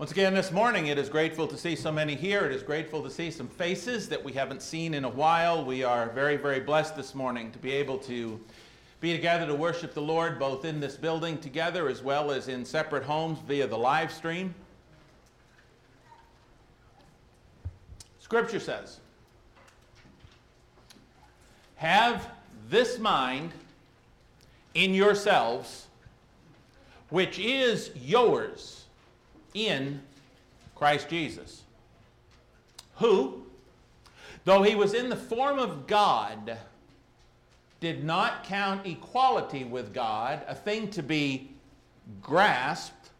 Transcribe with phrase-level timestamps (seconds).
[0.00, 2.46] Once again, this morning, it is grateful to see so many here.
[2.46, 5.62] It is grateful to see some faces that we haven't seen in a while.
[5.62, 8.40] We are very, very blessed this morning to be able to
[9.02, 12.64] be together to worship the Lord, both in this building together as well as in
[12.64, 14.54] separate homes via the live stream.
[18.20, 19.00] Scripture says,
[21.76, 22.26] Have
[22.70, 23.50] this mind
[24.72, 25.88] in yourselves,
[27.10, 28.80] which is yours
[29.54, 30.00] in
[30.74, 31.62] Christ Jesus,
[32.96, 33.42] who,
[34.44, 36.56] though he was in the form of God,
[37.80, 41.50] did not count equality with God a thing to be
[42.22, 43.10] grasped,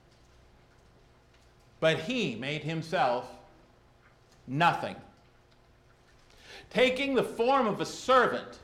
[1.80, 3.26] but he made himself
[4.46, 4.96] nothing.
[6.68, 8.58] Taking the form of a servant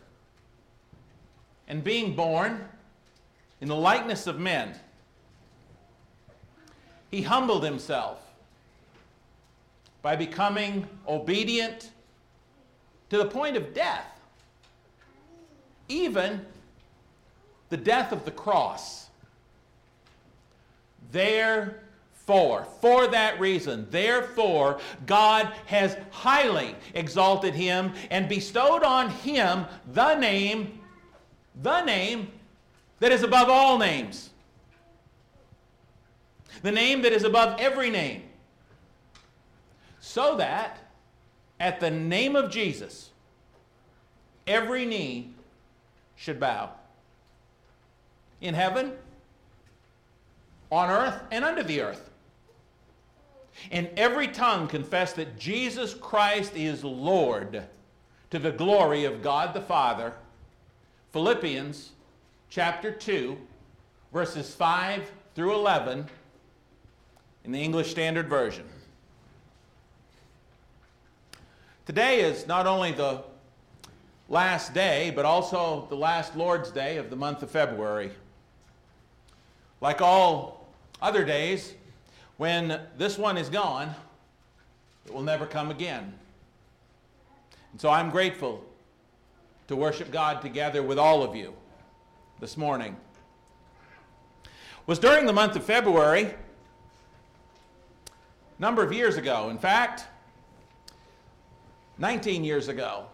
[1.66, 2.68] and being born
[3.60, 4.74] in the likeness of men
[7.10, 8.20] he humbled himself
[10.02, 11.90] by becoming obedient
[13.10, 14.20] to the point of death,
[15.88, 16.44] even
[17.70, 19.08] the death of the cross.
[21.12, 30.16] Therefore, for that reason, therefore, God has highly exalted him and bestowed on him the
[30.16, 30.80] name,
[31.62, 32.28] the name
[32.98, 34.30] that is above all names
[36.62, 38.22] the name that is above every name,
[40.00, 40.78] so that
[41.58, 43.10] at the name of Jesus,
[44.46, 45.32] every knee
[46.16, 46.70] should bow.
[48.40, 48.92] In heaven,
[50.70, 52.10] on earth, and under the earth.
[53.70, 57.64] And every tongue confess that Jesus Christ is Lord
[58.30, 60.12] to the glory of God the Father.
[61.12, 61.92] Philippians
[62.50, 63.36] chapter 2,
[64.12, 66.06] verses 5 through 11
[67.46, 68.64] in the English Standard Version.
[71.86, 73.22] Today is not only the
[74.28, 78.10] last day, but also the last Lord's Day of the month of February.
[79.80, 80.66] Like all
[81.00, 81.74] other days,
[82.36, 83.94] when this one is gone,
[85.06, 86.12] it will never come again.
[87.70, 88.64] And so I'm grateful
[89.68, 91.54] to worship God together with all of you
[92.40, 92.96] this morning.
[94.42, 94.50] It
[94.88, 96.34] was during the month of February
[98.58, 100.06] number of years ago, in fact,
[101.98, 103.06] 19 years ago,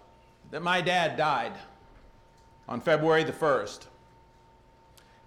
[0.51, 1.53] that my dad died
[2.69, 3.87] on February the 1st.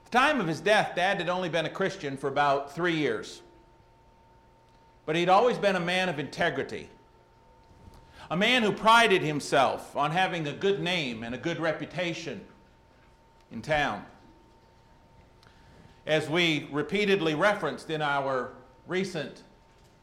[0.06, 2.96] At the time of his death, Dad had only been a Christian for about three
[2.96, 3.42] years.
[5.06, 6.90] But he'd always been a man of integrity,
[8.32, 12.42] a man who prided himself on having a good name and a good reputation
[13.52, 14.06] in town.
[16.08, 18.54] As we repeatedly referenced in our
[18.88, 19.44] recent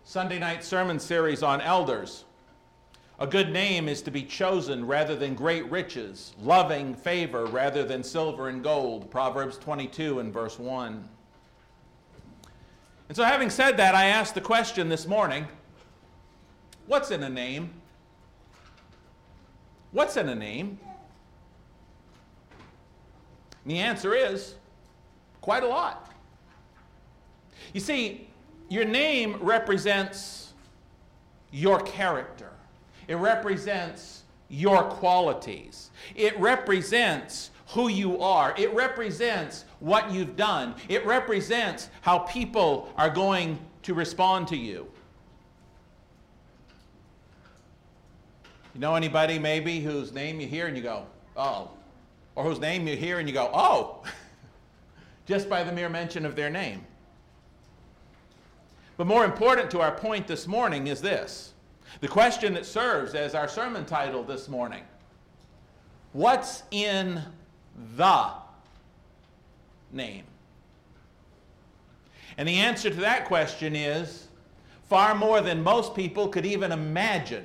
[0.05, 2.25] Sunday night sermon series on elders.
[3.21, 8.03] A good name is to be chosen rather than great riches, loving favor rather than
[8.03, 9.11] silver and gold.
[9.11, 11.09] Proverbs 22 and verse 1.
[13.09, 15.47] And so, having said that, I asked the question this morning
[16.87, 17.71] what's in a name?
[19.93, 20.81] What's in a name?
[23.65, 24.57] And the answer is
[25.41, 26.11] quite a lot.
[27.73, 28.32] You see,
[28.73, 30.55] your name represents
[31.51, 32.51] your character,
[33.07, 41.05] it represents your qualities, it represents who you are, it represents what you've done, it
[41.05, 44.87] represents how people are going to respond to you.
[48.75, 51.05] You know anybody maybe whose name you hear and you go,
[51.37, 51.71] oh,
[52.37, 54.03] or whose name you hear and you go, oh,
[55.27, 56.87] just by the mere mention of their name.
[59.03, 61.55] But more important to our point this morning is this
[62.01, 64.85] the question that serves as our sermon title this morning
[66.13, 67.21] What's in
[67.97, 68.31] the
[69.91, 70.23] name?
[72.39, 74.29] And the answer to that question is
[74.89, 77.45] far more than most people could even imagine,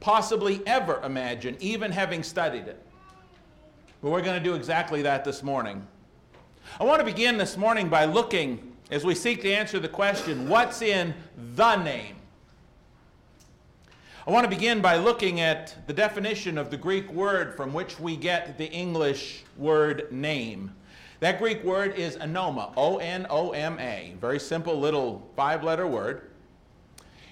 [0.00, 2.78] possibly ever imagine, even having studied it.
[4.02, 5.86] But we're going to do exactly that this morning.
[6.78, 10.48] I want to begin this morning by looking as we seek to answer the question,
[10.48, 11.14] what's in
[11.54, 12.16] the name?
[14.26, 17.98] I want to begin by looking at the definition of the Greek word from which
[17.98, 20.72] we get the English word name.
[21.20, 25.86] That Greek word is onoma, O N O M A, very simple little five letter
[25.86, 26.30] word.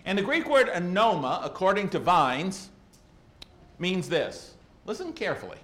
[0.05, 2.70] And the Greek word onoma, according to Vine's,
[3.78, 4.55] means this.
[4.87, 5.58] Listen carefully.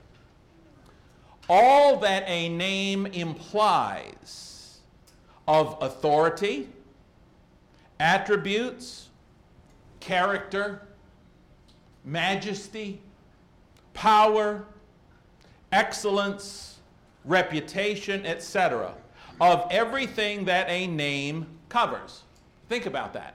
[1.49, 4.54] All that a name implies
[5.46, 6.69] of authority,
[8.00, 9.08] attributes,
[10.00, 10.87] character,
[12.05, 13.00] majesty,
[13.93, 14.64] power,
[15.73, 16.79] excellence,
[17.25, 18.94] reputation, etc.,
[19.41, 22.23] of everything that a name covers.
[22.69, 23.35] Think about that.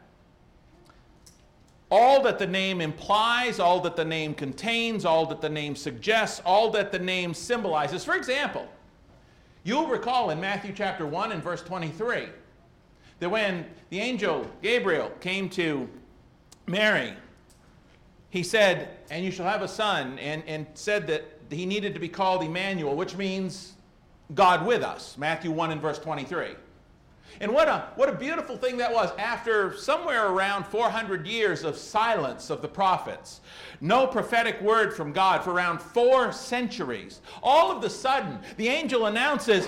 [1.92, 6.42] All that the name implies, all that the name contains, all that the name suggests,
[6.46, 8.06] all that the name symbolizes.
[8.06, 8.68] For example,
[9.70, 12.28] you'll recall in Matthew chapter 1 and verse 23
[13.20, 15.88] that when the angel Gabriel came to
[16.66, 17.14] Mary,
[18.32, 22.00] he said, And you shall have a son, and, and said that he needed to
[22.00, 23.74] be called Emmanuel, which means
[24.34, 25.18] God with us.
[25.20, 26.56] Matthew 1 and verse 23.
[27.42, 31.78] And what a, what a beautiful thing that was after somewhere around 400 years of
[31.78, 33.42] silence of the prophets.
[33.82, 37.22] No prophetic word from God for around four centuries.
[37.42, 39.68] All of the sudden, the angel announces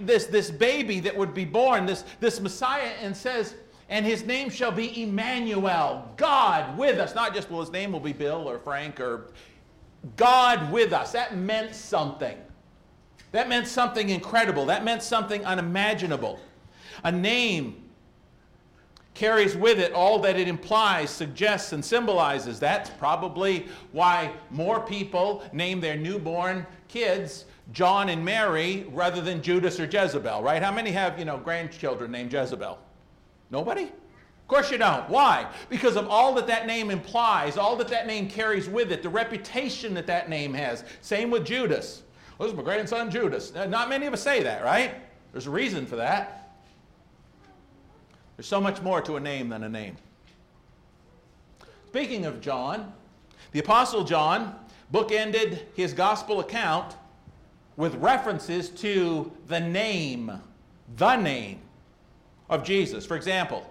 [0.00, 3.54] this, this baby that would be born, this, this Messiah, and says,
[3.88, 7.14] and his name shall be Emmanuel, God with us.
[7.14, 9.30] Not just, well, his name will be Bill or Frank or
[10.16, 11.12] God with us.
[11.12, 12.36] That meant something.
[13.32, 14.66] That meant something incredible.
[14.66, 16.40] That meant something unimaginable.
[17.02, 17.82] A name
[19.14, 22.58] carries with it all that it implies, suggests, and symbolizes.
[22.60, 29.80] That's probably why more people name their newborn kids John and Mary rather than Judas
[29.80, 30.62] or Jezebel, right?
[30.62, 32.78] How many have, you know, grandchildren named Jezebel?
[33.50, 33.84] Nobody?
[33.84, 35.08] Of course you don't.
[35.08, 35.46] Why?
[35.70, 39.08] Because of all that that name implies, all that that name carries with it, the
[39.08, 40.84] reputation that that name has.
[41.00, 42.02] Same with Judas.
[42.36, 43.54] Well, this is my grandson Judas.
[43.54, 44.96] Not many of us say that, right?
[45.32, 46.43] There's a reason for that.
[48.36, 49.96] There's so much more to a name than a name.
[51.88, 52.92] Speaking of John,
[53.52, 54.56] the Apostle John
[54.92, 56.96] bookended his gospel account
[57.76, 60.32] with references to the name,
[60.96, 61.60] the name
[62.48, 63.06] of Jesus.
[63.06, 63.68] For example,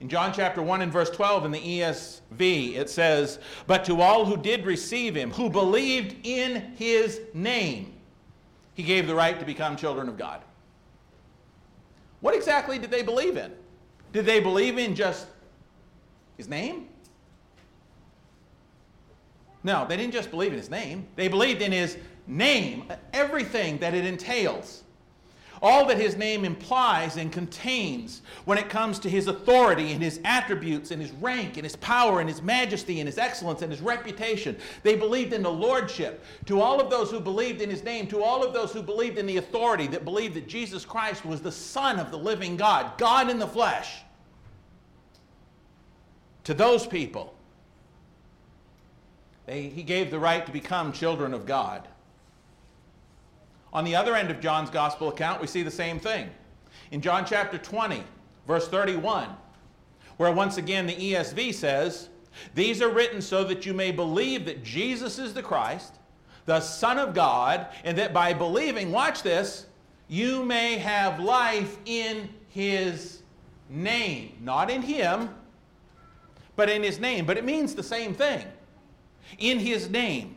[0.00, 4.24] in John chapter 1 and verse 12 in the ESV, it says, But to all
[4.24, 7.94] who did receive him, who believed in his name,
[8.74, 10.42] he gave the right to become children of God.
[12.24, 13.52] What exactly did they believe in?
[14.14, 15.26] Did they believe in just
[16.38, 16.88] his name?
[19.62, 21.06] No, they didn't just believe in his name.
[21.16, 24.83] They believed in his name, everything that it entails
[25.62, 30.20] all that his name implies and contains when it comes to his authority and his
[30.24, 33.80] attributes and his rank and his power and his majesty and his excellence and his
[33.80, 34.56] reputation.
[34.82, 36.24] They believed in the lordship.
[36.46, 39.18] To all of those who believed in his name, to all of those who believed
[39.18, 42.96] in the authority, that believed that Jesus Christ was the Son of the living God,
[42.98, 44.02] God in the flesh,
[46.44, 47.34] to those people,
[49.46, 51.88] they, he gave the right to become children of God.
[53.74, 56.30] On the other end of John's gospel account, we see the same thing.
[56.92, 58.04] In John chapter 20,
[58.46, 59.28] verse 31,
[60.16, 62.08] where once again the ESV says,
[62.54, 65.94] These are written so that you may believe that Jesus is the Christ,
[66.46, 69.66] the Son of God, and that by believing, watch this,
[70.06, 73.22] you may have life in his
[73.68, 74.36] name.
[74.40, 75.30] Not in him,
[76.54, 77.26] but in his name.
[77.26, 78.46] But it means the same thing.
[79.38, 80.36] In his name.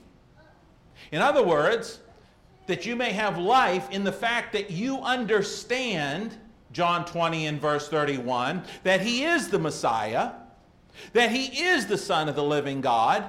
[1.11, 1.99] In other words,
[2.67, 6.35] that you may have life in the fact that you understand,
[6.71, 10.31] John 20 and verse 31, that he is the Messiah,
[11.13, 13.23] that he is the Son of the living God,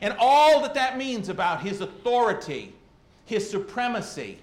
[0.00, 2.74] and all that that means about his authority,
[3.24, 4.38] his supremacy,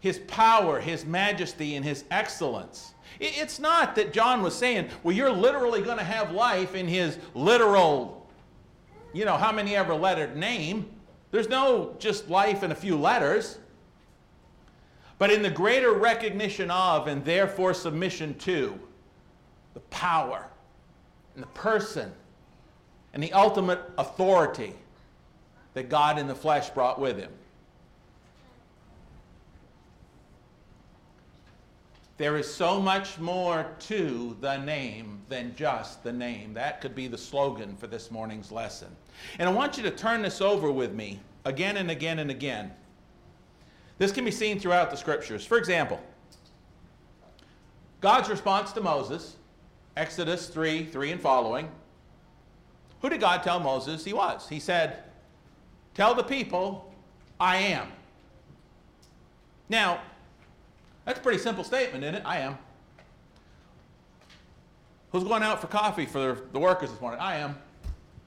[0.00, 2.94] his power, his majesty, and his excellence.
[3.20, 7.18] It's not that John was saying, well, you're literally going to have life in his
[7.34, 8.26] literal,
[9.12, 10.90] you know, how many ever lettered name.
[11.34, 13.58] There's no just life in a few letters,
[15.18, 18.78] but in the greater recognition of and therefore submission to
[19.74, 20.46] the power
[21.34, 22.12] and the person
[23.14, 24.74] and the ultimate authority
[25.72, 27.32] that God in the flesh brought with him.
[32.16, 36.54] There is so much more to the name than just the name.
[36.54, 38.94] That could be the slogan for this morning's lesson.
[39.38, 42.70] And I want you to turn this over with me again and again and again.
[43.98, 45.44] This can be seen throughout the scriptures.
[45.44, 46.00] For example,
[48.00, 49.36] God's response to Moses,
[49.96, 51.68] Exodus 3 3 and following.
[53.00, 54.48] Who did God tell Moses he was?
[54.48, 55.02] He said,
[55.94, 56.94] Tell the people,
[57.40, 57.88] I am.
[59.68, 60.00] Now,
[61.04, 62.22] that's a pretty simple statement, isn't it?
[62.24, 62.58] I am.
[65.12, 67.20] Who's going out for coffee for the workers this morning?
[67.20, 67.56] I am.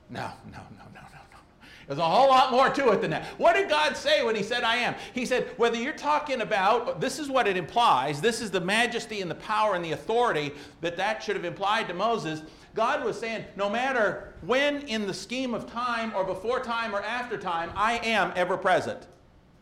[0.09, 1.37] No, no, no, no, no, no.
[1.85, 3.25] There's a whole lot more to it than that.
[3.37, 4.95] What did God say when He said, I am?
[5.13, 9.21] He said, whether you're talking about, this is what it implies, this is the majesty
[9.21, 12.41] and the power and the authority that that should have implied to Moses.
[12.73, 17.01] God was saying, no matter when in the scheme of time or before time or
[17.01, 19.07] after time, I am ever present.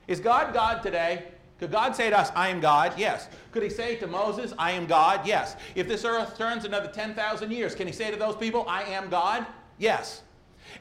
[0.08, 1.24] Is God God today?
[1.60, 2.94] Could God say to us, I am God?
[2.98, 3.30] Yes.
[3.52, 5.26] Could he say to Moses, I am God?
[5.26, 5.56] Yes.
[5.74, 9.10] If this earth turns another 10,000 years, can he say to those people, I am
[9.10, 9.46] God?
[9.78, 10.22] Yes.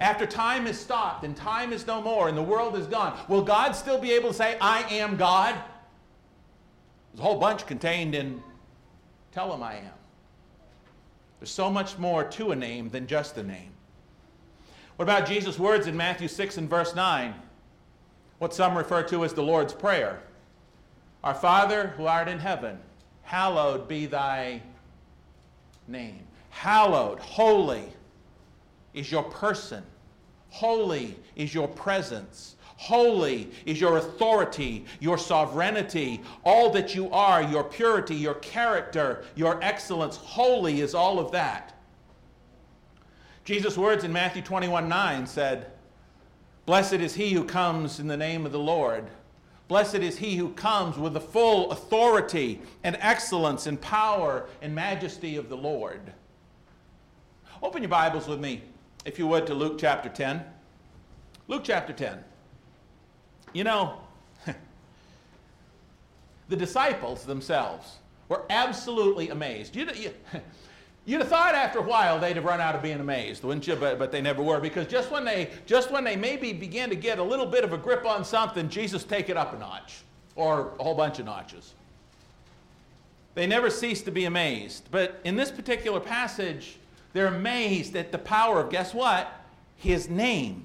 [0.00, 3.42] After time is stopped and time is no more and the world is gone, will
[3.42, 5.54] God still be able to say, I am God?
[7.12, 8.42] There's a whole bunch contained in
[9.34, 9.90] Tell him I am.
[11.40, 13.72] There's so much more to a name than just a name.
[14.94, 17.34] What about Jesus' words in Matthew 6 and verse 9?
[18.38, 20.22] What some refer to as the Lord's Prayer.
[21.24, 22.78] Our Father who art in heaven,
[23.22, 24.60] hallowed be thy
[25.88, 26.20] name.
[26.50, 27.84] Hallowed, holy
[28.92, 29.82] is your person.
[30.50, 32.56] Holy is your presence.
[32.76, 39.58] Holy is your authority, your sovereignty, all that you are, your purity, your character, your
[39.64, 40.16] excellence.
[40.16, 41.74] Holy is all of that.
[43.46, 45.70] Jesus' words in Matthew 21 9 said,
[46.66, 49.06] Blessed is he who comes in the name of the Lord.
[49.68, 55.36] Blessed is he who comes with the full authority and excellence and power and majesty
[55.36, 56.12] of the Lord.
[57.62, 58.62] Open your Bibles with me
[59.04, 60.42] if you would, to Luke chapter 10.
[61.46, 62.24] Luke chapter 10.
[63.52, 63.98] You know,
[66.48, 67.96] the disciples themselves
[68.28, 69.76] were absolutely amazed.
[69.76, 70.10] You'd, you,
[71.12, 73.76] would have thought after a while they'd have run out of being amazed, wouldn't you?
[73.76, 76.96] But, but they never were because just when they just when they maybe began to
[76.96, 80.02] get a little bit of a grip on something, Jesus take it up a notch
[80.36, 81.74] or a whole bunch of notches.
[83.34, 84.88] They never ceased to be amazed.
[84.90, 86.78] But in this particular passage,
[87.12, 89.32] they're amazed at the power of, guess what?
[89.76, 90.64] His name.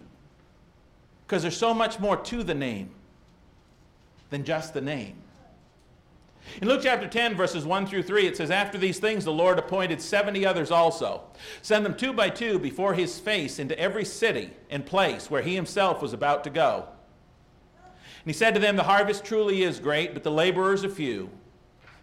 [1.25, 2.91] Because there's so much more to the name
[4.29, 5.15] than just the name.
[6.61, 9.57] In Luke chapter 10, verses 1 through 3, it says, After these things the Lord
[9.57, 11.21] appointed 70 others also.
[11.61, 15.55] Send them two by two before his face into every city and place where he
[15.55, 16.87] himself was about to go.
[17.83, 21.29] And he said to them, The harvest truly is great, but the laborers are few.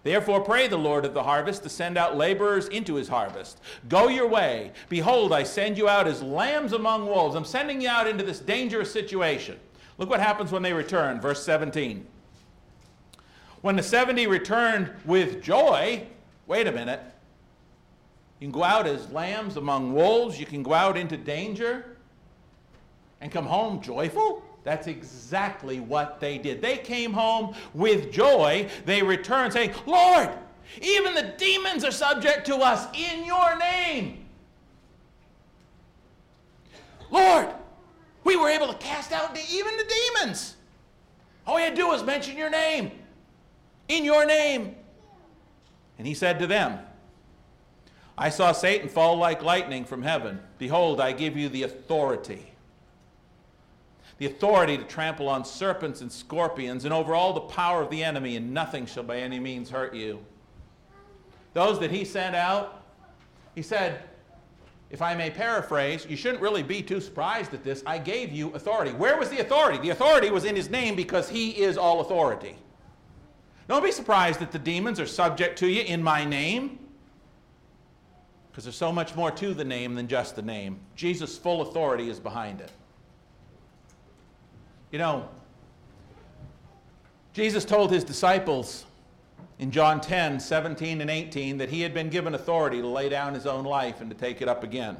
[0.02, 3.60] Therefore, pray the Lord of the harvest to send out laborers into his harvest.
[3.88, 4.70] Go your way.
[4.88, 7.34] Behold, I send you out as lambs among wolves.
[7.34, 9.58] I'm sending you out into this dangerous situation.
[9.98, 11.20] Look what happens when they return.
[11.20, 12.06] Verse 17.
[13.66, 16.06] When the 70 returned with joy,
[16.46, 17.00] wait a minute.
[18.38, 20.38] You can go out as lambs among wolves.
[20.38, 21.96] You can go out into danger
[23.20, 24.44] and come home joyful.
[24.62, 26.62] That's exactly what they did.
[26.62, 28.70] They came home with joy.
[28.84, 30.30] They returned saying, Lord,
[30.80, 34.26] even the demons are subject to us in your name.
[37.10, 37.48] Lord,
[38.22, 40.54] we were able to cast out even the demons.
[41.48, 42.92] All we had to do was mention your name.
[43.88, 44.74] In your name.
[45.98, 46.78] And he said to them,
[48.18, 50.40] I saw Satan fall like lightning from heaven.
[50.58, 52.52] Behold, I give you the authority
[54.18, 58.02] the authority to trample on serpents and scorpions and over all the power of the
[58.02, 60.24] enemy, and nothing shall by any means hurt you.
[61.52, 62.82] Those that he sent out,
[63.54, 64.02] he said,
[64.88, 67.82] if I may paraphrase, you shouldn't really be too surprised at this.
[67.86, 68.92] I gave you authority.
[68.92, 69.78] Where was the authority?
[69.78, 72.56] The authority was in his name because he is all authority.
[73.68, 76.78] Don't be surprised that the demons are subject to you in my name
[78.50, 80.78] because there's so much more to the name than just the name.
[80.94, 82.70] Jesus' full authority is behind it.
[84.90, 85.28] You know,
[87.34, 88.86] Jesus told his disciples
[89.58, 93.34] in John 10, 17, and 18 that he had been given authority to lay down
[93.34, 94.96] his own life and to take it up again.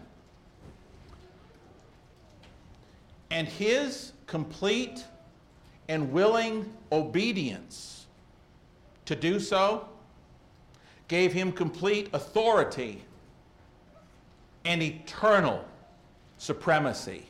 [3.31, 5.03] And his complete
[5.89, 7.96] and willing obedience
[9.07, 9.89] to do so
[11.09, 13.03] gave him complete authority
[14.65, 15.65] and eternal
[16.39, 17.27] supremacy.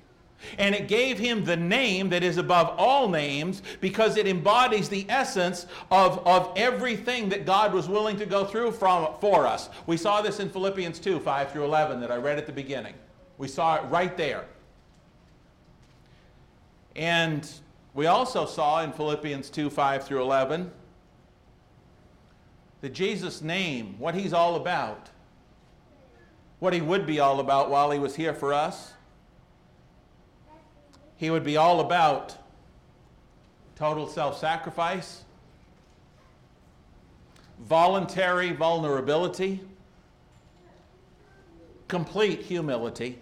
[0.58, 5.06] And it gave him the name that is above all names because it embodies the
[5.08, 9.70] essence of, of everything that God was willing to go through from, for us.
[9.86, 12.94] We saw this in Philippians 2 5 through 11 that I read at the beginning.
[13.38, 14.44] We saw it right there.
[16.94, 17.48] And
[17.94, 20.70] we also saw in Philippians 2 5 through 11
[22.80, 25.10] that Jesus' name, what he's all about,
[26.58, 28.92] what he would be all about while he was here for us
[31.16, 32.36] he would be all about
[33.74, 35.24] total self sacrifice,
[37.60, 39.60] voluntary vulnerability,
[41.88, 43.18] complete humility,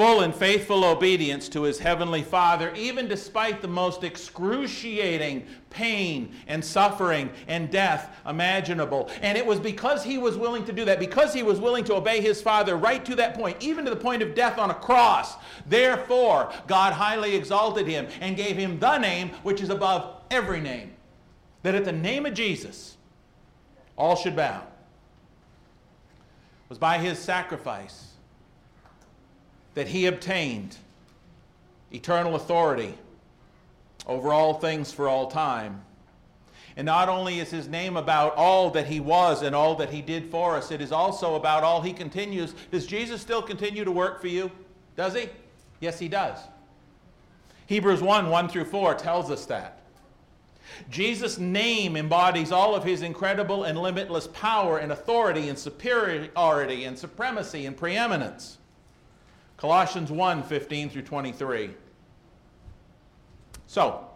[0.00, 6.64] full and faithful obedience to his heavenly Father, even despite the most excruciating pain and
[6.64, 9.10] suffering and death imaginable.
[9.20, 11.96] And it was because he was willing to do that, because he was willing to
[11.96, 14.74] obey his Father right to that point, even to the point of death on a
[14.74, 15.34] cross.
[15.66, 20.94] Therefore, God highly exalted him and gave him the name which is above every name.
[21.62, 22.96] That at the name of Jesus,
[23.98, 24.62] all should bow.
[24.62, 28.09] It was by his sacrifice
[29.74, 30.76] that he obtained
[31.92, 32.94] eternal authority
[34.06, 35.82] over all things for all time.
[36.76, 40.00] And not only is his name about all that he was and all that he
[40.00, 42.54] did for us, it is also about all he continues.
[42.70, 44.50] Does Jesus still continue to work for you?
[44.96, 45.28] Does he?
[45.80, 46.38] Yes, he does.
[47.66, 49.80] Hebrews 1 1 through 4 tells us that.
[50.88, 56.98] Jesus' name embodies all of his incredible and limitless power and authority and superiority and
[56.98, 58.58] supremacy and preeminence.
[59.60, 61.70] Colossians 1 15 through 23.
[63.66, 64.06] So,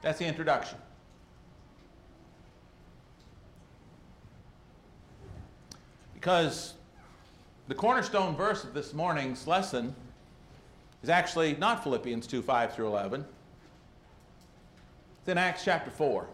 [0.00, 0.78] that's the introduction.
[6.14, 6.72] Because
[7.68, 9.94] the cornerstone verse of this morning's lesson
[11.02, 13.26] is actually not Philippians 2 5 through 11.
[15.20, 16.26] It's in Acts chapter 4.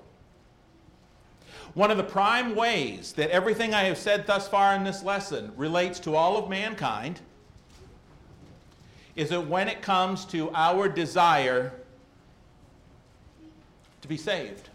[1.74, 5.52] One of the prime ways that everything I have said thus far in this lesson
[5.56, 7.20] relates to all of mankind
[9.16, 11.72] is that when it comes to our desire
[14.04, 14.68] to be saved.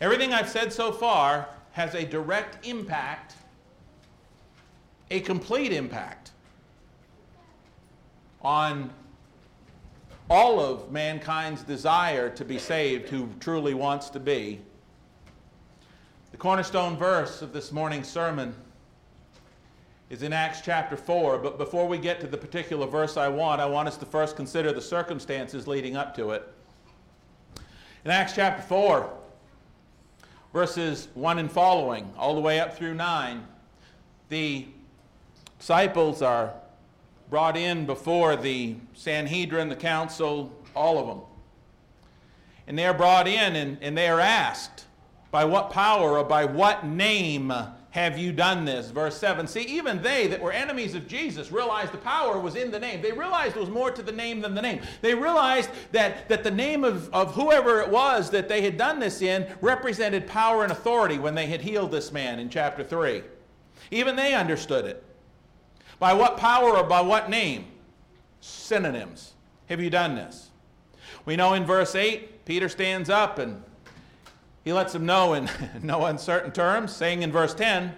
[0.00, 3.34] Everything I've said so far has a direct impact,
[5.10, 6.30] a complete impact
[8.40, 8.90] on
[10.30, 14.60] all of mankind's desire to be saved who truly wants to be.
[16.30, 18.54] The cornerstone verse of this morning's sermon
[20.08, 23.60] is in Acts chapter 4, but before we get to the particular verse I want,
[23.60, 26.46] I want us to first consider the circumstances leading up to it.
[28.04, 29.12] In Acts chapter 4,
[30.52, 33.44] verses 1 and following, all the way up through 9,
[34.28, 34.68] the
[35.58, 36.54] disciples are
[37.30, 41.20] brought in before the Sanhedrin, the council, all of them.
[42.66, 44.86] And they're brought in and, and they are asked,
[45.30, 47.52] by what power or by what name
[47.90, 48.90] have you done this?
[48.90, 49.46] Verse 7.
[49.46, 53.02] See, even they that were enemies of Jesus realized the power was in the name.
[53.02, 54.80] They realized it was more to the name than the name.
[55.02, 59.00] They realized that, that the name of, of whoever it was that they had done
[59.00, 63.22] this in represented power and authority when they had healed this man in chapter 3.
[63.90, 65.04] Even they understood it.
[66.00, 67.66] By what power or by what name?
[68.40, 69.34] Synonyms.
[69.68, 70.48] Have you done this?
[71.26, 73.62] We know in verse 8, Peter stands up and
[74.64, 75.48] he lets them know in
[75.82, 77.94] no uncertain terms, saying in verse 10,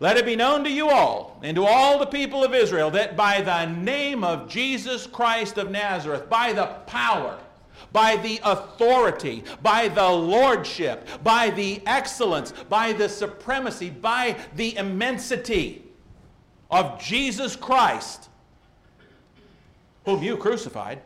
[0.00, 3.16] Let it be known to you all and to all the people of Israel that
[3.16, 7.38] by the name of Jesus Christ of Nazareth, by the power,
[7.92, 15.84] by the authority, by the lordship, by the excellence, by the supremacy, by the immensity
[16.74, 18.28] of Jesus Christ,
[20.04, 21.00] whom you crucified,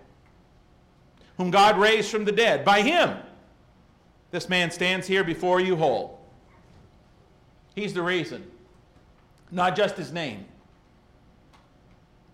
[1.37, 2.64] whom God raised from the dead.
[2.64, 3.18] By him,
[4.31, 6.20] this man stands here before you whole.
[7.74, 8.50] He's the reason.
[9.50, 10.46] Not just his name,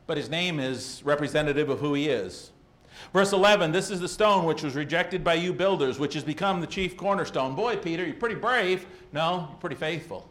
[0.06, 2.52] but his name is representative of who he is.
[3.12, 6.60] Verse 11 This is the stone which was rejected by you builders, which has become
[6.60, 7.56] the chief cornerstone.
[7.56, 8.86] Boy, Peter, you're pretty brave.
[9.12, 10.28] No, you're pretty faithful.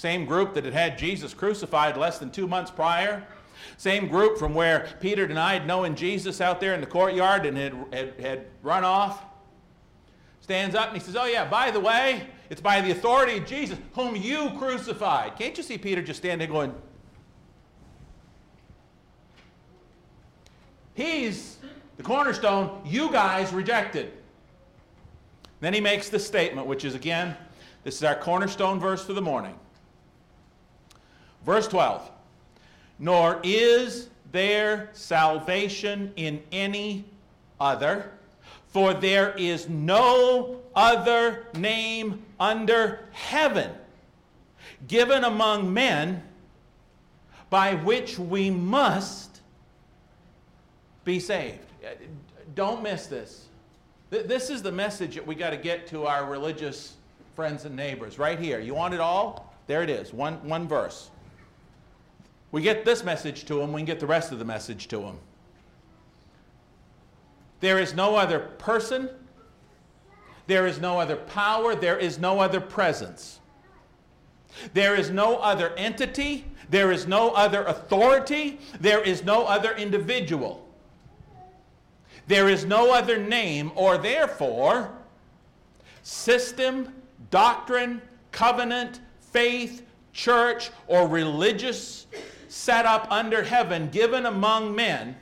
[0.00, 3.22] Same group that had had Jesus crucified less than two months prior.
[3.76, 7.74] Same group from where Peter denied knowing Jesus out there in the courtyard and had,
[7.92, 9.22] had, had run off.
[10.40, 13.44] Stands up and he says, Oh, yeah, by the way, it's by the authority of
[13.44, 15.36] Jesus, whom you crucified.
[15.36, 16.74] Can't you see Peter just standing there going,
[20.94, 21.58] He's
[21.98, 24.14] the cornerstone you guys rejected.
[25.60, 27.36] Then he makes this statement, which is again,
[27.84, 29.56] this is our cornerstone verse for the morning.
[31.44, 32.10] Verse 12
[32.98, 37.04] Nor is there salvation in any
[37.58, 38.12] other,
[38.68, 43.70] for there is no other name under heaven
[44.86, 46.22] given among men
[47.50, 49.40] by which we must
[51.04, 51.58] be saved.
[52.54, 53.46] Don't miss this.
[54.10, 56.96] This is the message that we got to get to our religious
[57.34, 58.58] friends and neighbors right here.
[58.60, 59.54] You want it all?
[59.66, 61.10] There it is, one, one verse.
[62.52, 64.98] We get this message to them, we can get the rest of the message to
[64.98, 65.18] them.
[67.60, 69.08] There is no other person,
[70.46, 73.38] there is no other power, there is no other presence.
[74.74, 80.66] There is no other entity, there is no other authority, there is no other individual.
[82.26, 84.90] There is no other name, or therefore,
[86.02, 86.94] system,
[87.30, 88.00] doctrine,
[88.32, 92.06] covenant, faith, church, or religious
[92.50, 95.16] setup under heaven given among men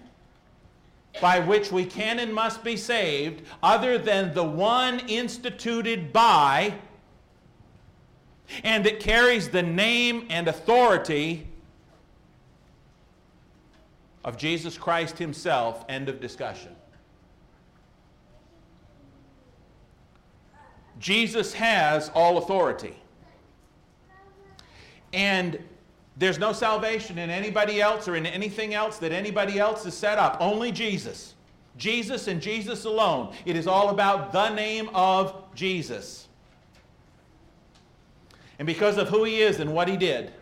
[1.21, 6.75] by which we can and must be saved, other than the one instituted by
[8.65, 11.47] and that carries the name and authority
[14.25, 15.85] of Jesus Christ Himself.
[15.89, 16.75] End of discussion.
[20.99, 22.97] Jesus has all authority.
[25.13, 25.59] And
[26.19, 30.19] there's no salvation in anybody else or in anything else that anybody else has set
[30.19, 30.37] up.
[30.41, 31.35] Only Jesus.
[31.77, 33.33] Jesus and Jesus alone.
[33.45, 36.27] It is all about the name of Jesus.
[38.59, 40.33] And because of who he is and what he did,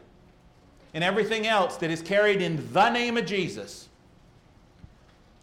[0.95, 3.91] and everything else that is carried in the name of Jesus,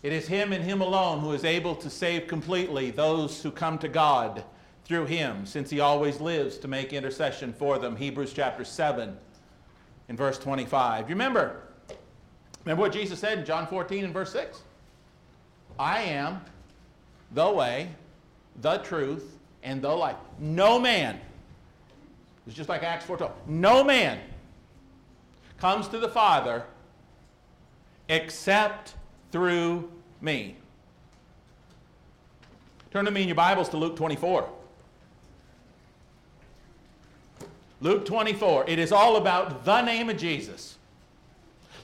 [0.01, 3.77] it is him and him alone who is able to save completely those who come
[3.77, 4.43] to God
[4.83, 7.95] through him, since he always lives to make intercession for them.
[7.95, 9.15] Hebrews chapter 7
[10.13, 11.09] in verse 25.
[11.09, 11.63] You remember?
[12.63, 14.61] Remember what Jesus said in John 14 and verse 6?
[15.79, 16.39] I am
[17.31, 17.89] the way,
[18.61, 20.17] the truth, and the life.
[20.37, 21.19] No man,
[22.45, 23.31] it's just like Acts 4:12.
[23.47, 24.19] No man
[25.57, 26.63] comes to the Father
[28.07, 28.93] except
[29.31, 30.55] through me.
[32.91, 34.47] Turn to me in your Bibles to Luke 24.
[37.83, 38.63] Luke 24.
[38.69, 40.77] It is all about the name of Jesus.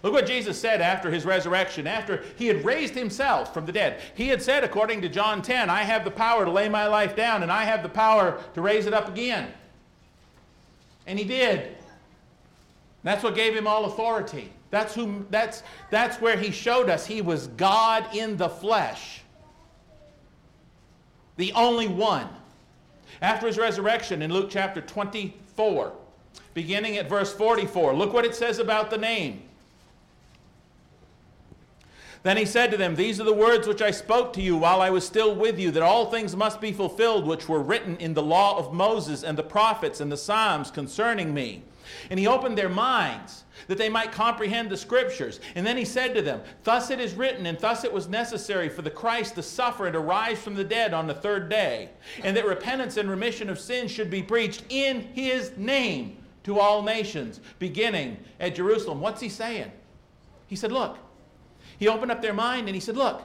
[0.01, 3.99] Look what Jesus said after his resurrection, after he had raised himself from the dead.
[4.15, 7.17] He had said, according to John 10, I have the power to lay my life
[7.17, 9.51] down, and I have the power to raise it up again.
[11.05, 11.75] And he did.
[13.03, 14.53] That's what gave him all authority.
[14.71, 19.21] That's, who, that's, that's where he showed us he was God in the flesh.
[21.35, 22.29] The only one.
[23.21, 25.93] After his resurrection in Luke chapter 24,
[26.53, 27.93] beginning at verse 44.
[27.93, 29.43] Look what it says about the name.
[32.23, 34.81] Then he said to them, These are the words which I spoke to you while
[34.81, 38.13] I was still with you, that all things must be fulfilled which were written in
[38.13, 41.63] the law of Moses and the prophets and the Psalms concerning me.
[42.09, 45.39] And he opened their minds that they might comprehend the scriptures.
[45.55, 48.69] And then he said to them, Thus it is written, and thus it was necessary
[48.69, 51.89] for the Christ to suffer and to rise from the dead on the third day,
[52.23, 56.81] and that repentance and remission of sins should be preached in his name to all
[56.81, 59.01] nations, beginning at Jerusalem.
[59.01, 59.71] What's he saying?
[60.47, 60.97] He said, Look,
[61.77, 63.21] he opened up their mind and he said, Look,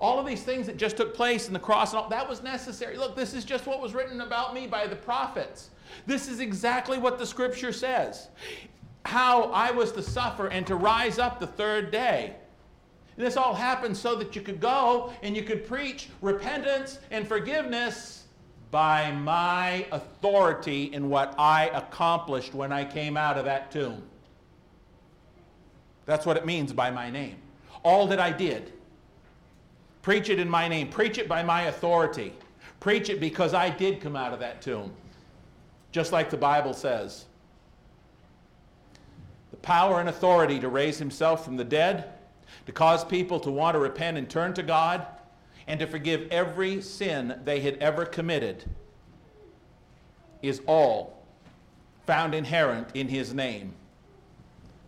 [0.00, 2.42] all of these things that just took place in the cross and all that was
[2.42, 2.96] necessary.
[2.96, 5.70] Look, this is just what was written about me by the prophets.
[6.06, 8.28] This is exactly what the scripture says
[9.04, 12.36] how I was to suffer and to rise up the third day.
[13.16, 18.24] This all happened so that you could go and you could preach repentance and forgiveness
[18.70, 24.02] by my authority in what I accomplished when I came out of that tomb.
[26.06, 27.36] That's what it means by my name.
[27.84, 28.72] All that I did.
[30.02, 30.88] Preach it in my name.
[30.88, 32.32] Preach it by my authority.
[32.80, 34.92] Preach it because I did come out of that tomb.
[35.94, 37.26] Just like the Bible says
[39.52, 42.06] The power and authority to raise himself from the dead,
[42.66, 45.06] to cause people to want to repent and turn to God,
[45.68, 48.64] and to forgive every sin they had ever committed,
[50.42, 51.22] is all
[52.06, 53.72] found inherent in his name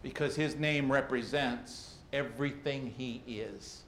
[0.03, 3.85] because his name represents everything he is.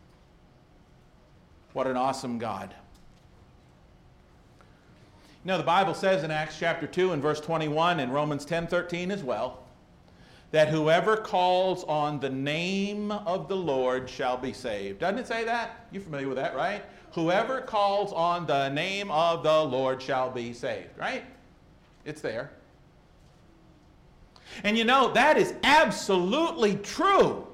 [1.72, 2.76] What an awesome God.
[5.48, 8.66] You know, the Bible says in Acts chapter 2 and verse 21 and Romans 10
[8.66, 9.62] 13 as well
[10.50, 15.00] that whoever calls on the name of the Lord shall be saved.
[15.00, 15.87] Doesn't it say that?
[15.90, 16.84] You're familiar with that, right?
[17.12, 21.24] Whoever calls on the name of the Lord shall be saved, right?
[22.04, 22.50] It's there.
[24.64, 27.47] And you know, that is absolutely true.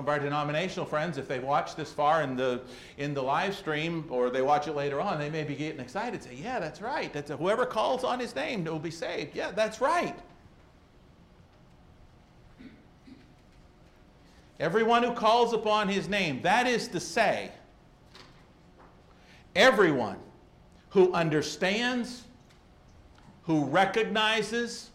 [0.00, 2.62] Of our denominational friends, if they watch this far in the,
[2.96, 6.22] in the live stream or they watch it later on, they may be getting excited.
[6.22, 7.12] Say, yeah, that's right.
[7.12, 9.36] That's a, whoever calls on his name will be saved.
[9.36, 10.18] Yeah, that's right.
[14.58, 17.50] Everyone who calls upon his name, that is to say,
[19.54, 20.16] everyone
[20.88, 22.22] who understands,
[23.42, 24.88] who recognizes,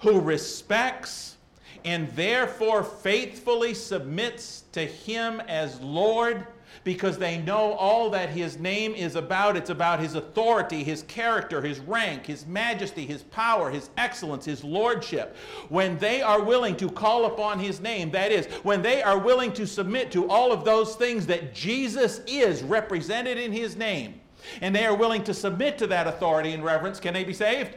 [0.00, 1.36] who respects,
[1.84, 6.46] and therefore faithfully submits to him as Lord,
[6.82, 9.56] because they know all that his name is about.
[9.56, 14.64] It's about his authority, his character, his rank, his majesty, his power, his excellence, his
[14.64, 15.36] lordship.
[15.68, 19.52] When they are willing to call upon his name, that is, when they are willing
[19.54, 24.20] to submit to all of those things that Jesus is represented in his name,
[24.62, 27.76] and they are willing to submit to that authority and reverence, can they be saved?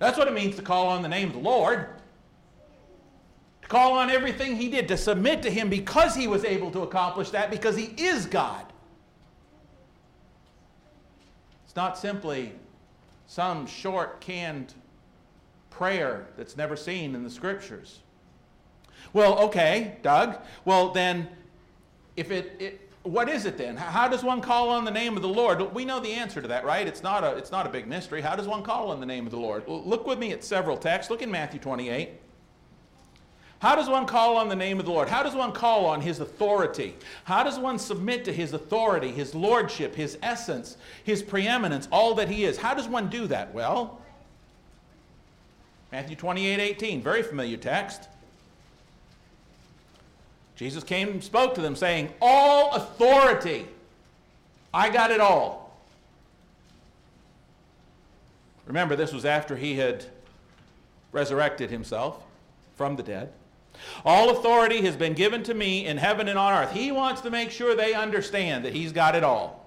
[0.00, 1.86] That's what it means to call on the name of the Lord
[3.62, 6.80] To call on everything he did, to submit to him because he was able to
[6.80, 8.64] accomplish that, because he is God.
[11.66, 12.52] It's not simply
[13.26, 14.74] some short canned
[15.68, 18.00] prayer that's never seen in the scriptures.
[19.12, 20.38] Well, okay, Doug.
[20.64, 21.28] Well, then,
[22.16, 23.76] if it, it what is it then?
[23.76, 25.74] How does one call on the name of the Lord?
[25.74, 26.86] We know the answer to that, right?
[26.86, 28.20] It's not a, it's not a big mystery.
[28.20, 29.64] How does one call on the name of the Lord?
[29.66, 31.10] Look with me at several texts.
[31.10, 32.10] Look in Matthew 28.
[33.60, 35.08] How does one call on the name of the Lord?
[35.08, 36.94] How does one call on his authority?
[37.24, 42.28] How does one submit to his authority, his lordship, his essence, his preeminence, all that
[42.28, 42.56] he is?
[42.56, 43.52] How does one do that?
[43.52, 44.00] Well,
[45.92, 48.08] Matthew 28 18, very familiar text.
[50.60, 53.66] Jesus came and spoke to them, saying, All authority,
[54.74, 55.74] I got it all.
[58.66, 60.04] Remember, this was after he had
[61.12, 62.22] resurrected himself
[62.76, 63.32] from the dead.
[64.04, 66.72] All authority has been given to me in heaven and on earth.
[66.72, 69.59] He wants to make sure they understand that he's got it all.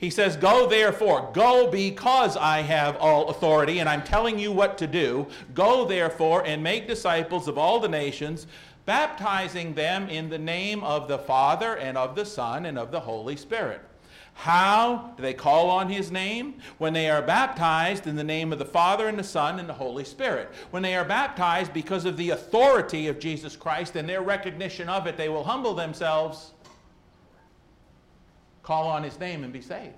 [0.00, 4.78] He says, Go therefore, go because I have all authority and I'm telling you what
[4.78, 5.28] to do.
[5.54, 8.46] Go therefore and make disciples of all the nations,
[8.86, 13.00] baptizing them in the name of the Father and of the Son and of the
[13.00, 13.82] Holy Spirit
[14.40, 16.54] how do they call on his name?
[16.78, 19.74] When they are baptized in the name of the Father and the Son and the
[19.74, 20.48] Holy Spirit.
[20.70, 25.06] When they are baptized because of the authority of Jesus Christ and their recognition of
[25.06, 26.52] it, they will humble themselves,
[28.70, 29.96] call on his name, and be saved.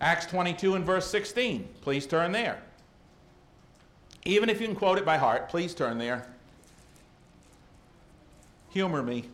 [0.00, 1.68] Acts 22 and verse 16.
[1.80, 2.60] Please turn there.
[4.24, 6.26] Even if you can quote it by heart, please turn there.
[8.70, 9.26] Humor me.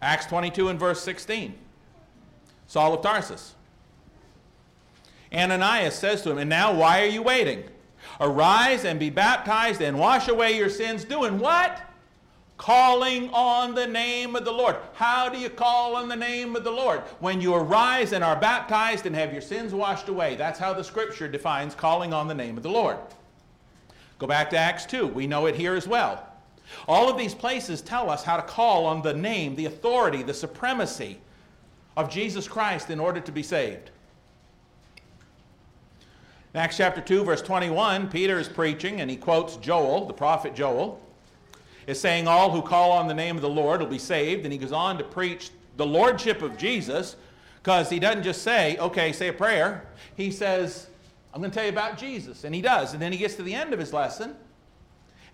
[0.00, 1.52] Acts 22 and verse 16.
[2.68, 3.56] Saul of Tarsus.
[5.34, 7.64] Ananias says to him, And now why are you waiting?
[8.20, 11.04] Arise and be baptized and wash away your sins.
[11.04, 11.82] Doing what?
[12.58, 14.76] Calling on the name of the Lord.
[14.94, 17.00] How do you call on the name of the Lord?
[17.20, 20.36] When you arise and are baptized and have your sins washed away.
[20.36, 22.96] That's how the scripture defines calling on the name of the Lord.
[24.18, 25.06] Go back to Acts 2.
[25.08, 26.26] We know it here as well.
[26.88, 30.34] All of these places tell us how to call on the name, the authority, the
[30.34, 31.18] supremacy
[31.96, 33.90] of Jesus Christ in order to be saved.
[36.54, 40.54] In Acts chapter 2, verse 21, Peter is preaching and he quotes Joel, the prophet
[40.54, 41.00] Joel,
[41.86, 44.44] is saying, All who call on the name of the Lord will be saved.
[44.44, 47.16] And he goes on to preach the lordship of Jesus
[47.62, 49.86] because he doesn't just say, Okay, say a prayer.
[50.16, 50.88] He says,
[51.32, 52.44] I'm going to tell you about Jesus.
[52.44, 52.92] And he does.
[52.92, 54.36] And then he gets to the end of his lesson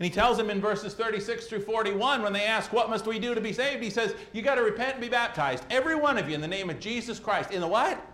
[0.03, 3.21] and he tells them in verses 36 through 41 when they ask, What must we
[3.21, 3.83] do to be saved?
[3.83, 5.65] He says, You got to repent and be baptized.
[5.71, 7.53] Every one of you in the name of Jesus Christ.
[7.53, 8.05] In the what?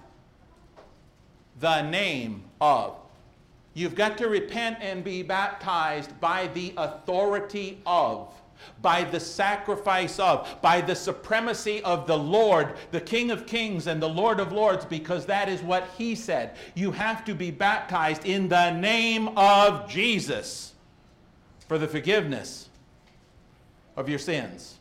[1.61, 2.99] The name of.
[3.79, 8.35] You've got to repent and be baptized by the authority of,
[8.83, 14.03] by the sacrifice of, by the supremacy of the Lord, the King of Kings and
[14.03, 16.57] the Lord of Lords, because that is what He said.
[16.75, 20.73] You have to be baptized in the name of Jesus
[21.69, 22.69] for the forgiveness
[23.97, 24.75] of your sins.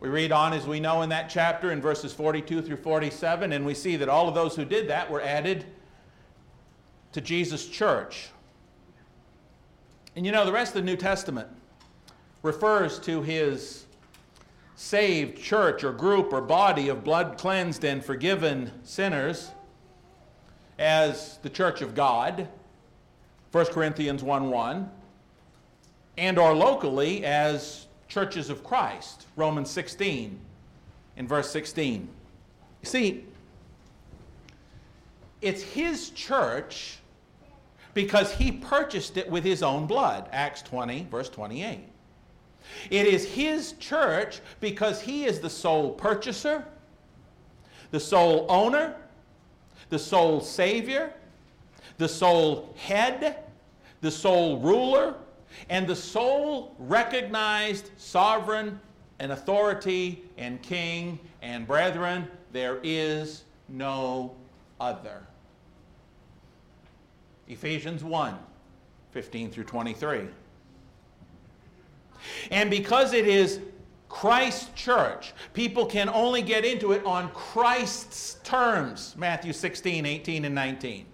[0.00, 3.66] We read on, as we know in that chapter, in verses 42 through 47, and
[3.66, 5.66] we see that all of those who did that were added
[7.12, 8.28] to Jesus' church.
[10.16, 11.48] And you know, the rest of the New Testament
[12.42, 13.86] refers to his
[14.76, 19.50] saved church or group or body of blood cleansed and forgiven sinners
[20.78, 22.48] as the church of God.
[23.52, 24.90] 1 Corinthians 1 1
[26.18, 30.38] and or locally as churches of Christ, Romans 16
[31.16, 32.08] in verse 16.
[32.82, 33.24] You see,
[35.40, 36.98] it's his church
[37.94, 41.80] because he purchased it with his own blood, Acts 20, verse 28.
[42.90, 46.64] It is his church because he is the sole purchaser,
[47.90, 48.96] the sole owner,
[49.88, 51.12] the sole savior,
[51.98, 53.44] the sole head,
[54.00, 55.14] the sole ruler,
[55.68, 58.80] and the sole recognized sovereign
[59.18, 64.34] and authority and king and brethren, there is no
[64.80, 65.22] other.
[67.48, 68.38] Ephesians 1
[69.12, 70.26] 15 through 23.
[72.50, 73.60] And because it is
[74.08, 79.14] Christ's church, people can only get into it on Christ's terms.
[79.16, 81.06] Matthew 16, 18, and 19.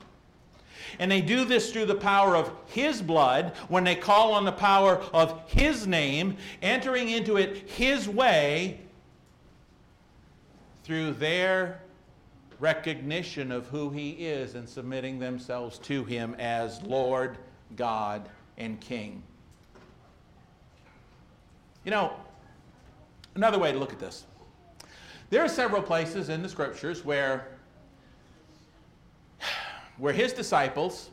[0.99, 4.53] And they do this through the power of His blood when they call on the
[4.53, 8.81] power of His name, entering into it His way
[10.85, 11.81] through their
[12.61, 17.39] recognition of who He is and submitting themselves to Him as Lord,
[17.77, 19.23] God, and King.
[21.85, 22.13] You know,
[23.35, 24.25] another way to look at this.
[25.31, 27.49] There are several places in the scriptures where
[29.99, 31.11] where his disciples,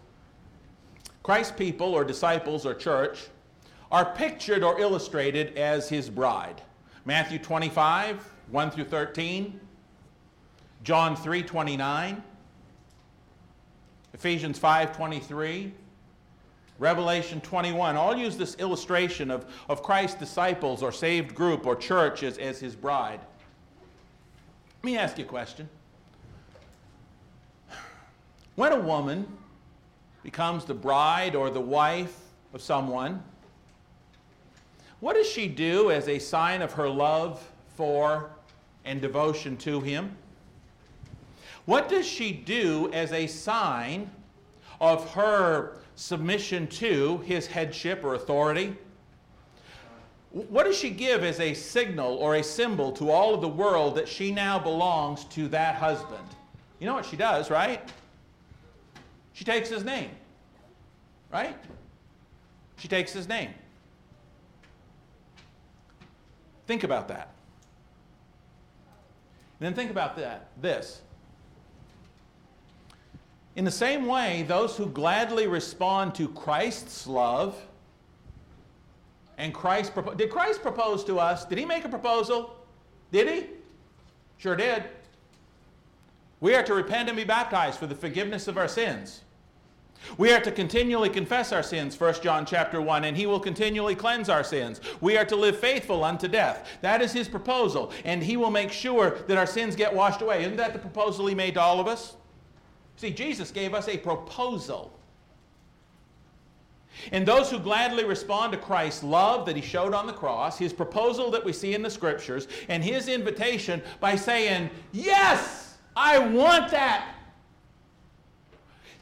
[1.24, 3.28] Christ's people or disciples or church,
[3.92, 6.62] are pictured or illustrated as his bride.
[7.04, 9.60] Matthew 25, 1 through 13,
[10.86, 12.24] John 3, 29,
[14.14, 15.74] Ephesians 5, 23,
[16.78, 22.22] Revelation 21 all use this illustration of, of Christ's disciples or saved group or church
[22.22, 23.20] as, as his bride.
[24.78, 25.68] Let me ask you a question.
[28.54, 29.26] When a woman
[30.22, 32.16] becomes the bride or the wife
[32.54, 33.24] of someone,
[35.00, 37.44] what does she do as a sign of her love
[37.76, 38.30] for
[38.86, 40.16] and devotion to him?
[41.66, 44.10] What does she do as a sign
[44.80, 48.76] of her submission to his headship or authority?
[50.32, 53.96] What does she give as a signal or a symbol to all of the world
[53.96, 56.28] that she now belongs to that husband?
[56.80, 57.90] You know what she does, right?
[59.34, 60.12] She takes his name.
[61.32, 61.56] Right?
[62.78, 63.50] She takes his name.
[66.68, 67.34] Think about that.
[69.60, 70.50] And then think about that.
[70.62, 71.02] This.
[73.56, 77.56] In the same way, those who gladly respond to Christ's love
[79.38, 81.46] and Christ propo- did Christ propose to us?
[81.46, 82.56] Did he make a proposal?
[83.12, 83.50] Did he?
[84.38, 84.84] Sure did.
[86.42, 89.22] We are to repent and be baptized for the forgiveness of our sins.
[90.18, 93.96] We are to continually confess our sins, 1 John chapter 1, and he will continually
[93.96, 94.80] cleanse our sins.
[95.02, 96.78] We are to live faithful unto death.
[96.82, 100.44] That is his proposal, and he will make sure that our sins get washed away.
[100.44, 102.16] Isn't that the proposal he made to all of us?
[102.98, 104.92] See, Jesus gave us a proposal.
[107.12, 110.72] And those who gladly respond to Christ's love that he showed on the cross, his
[110.72, 116.72] proposal that we see in the scriptures, and his invitation by saying, Yes, I want
[116.72, 117.16] that.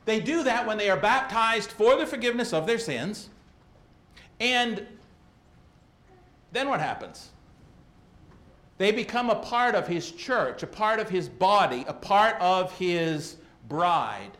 [0.05, 3.29] They do that when they are baptized for the forgiveness of their sins.
[4.39, 4.85] And
[6.51, 7.29] then what happens?
[8.77, 12.75] They become a part of his church, a part of his body, a part of
[12.77, 14.31] his bride.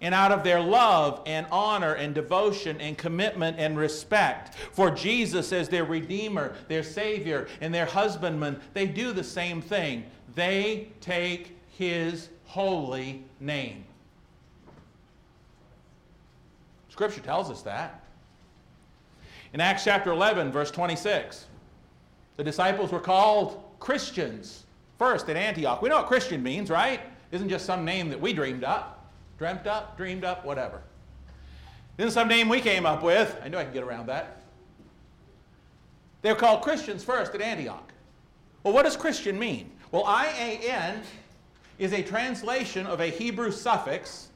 [0.00, 5.52] And out of their love and honor and devotion and commitment and respect for Jesus
[5.52, 10.04] as their Redeemer, their Savior, and their husbandman, they do the same thing.
[10.34, 13.84] They take his holy name.
[16.88, 18.02] Scripture tells us that.
[19.52, 21.46] In Acts chapter 11, verse 26,
[22.36, 24.64] the disciples were called Christians
[24.98, 25.82] first at Antioch.
[25.82, 27.00] We know what Christian means, right?
[27.32, 30.80] Isn't just some name that we dreamed up, dreamt up, dreamed up, whatever.
[31.98, 33.38] Isn't some name we came up with.
[33.44, 34.42] I knew I could get around that.
[36.22, 37.92] They were called Christians first at Antioch.
[38.62, 39.70] Well, what does Christian mean?
[39.90, 41.02] Well, I-A-N
[41.78, 44.28] is a translation of a Hebrew suffix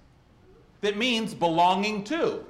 [0.81, 2.45] that means belonging to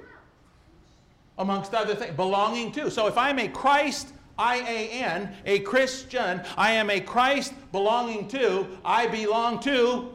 [1.37, 2.89] amongst other things, belonging to.
[2.89, 8.27] So if I'm a Christ, I A N, a Christian, I am a Christ belonging
[8.29, 10.14] to, I belong to